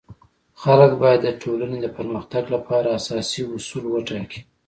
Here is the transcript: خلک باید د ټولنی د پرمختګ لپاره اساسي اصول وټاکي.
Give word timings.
خلک 0.61 0.91
باید 1.01 1.21
د 1.23 1.29
ټولنی 1.41 1.77
د 1.81 1.87
پرمختګ 1.97 2.43
لپاره 2.55 2.87
اساسي 2.99 3.41
اصول 3.55 3.83
وټاکي. 3.89 4.41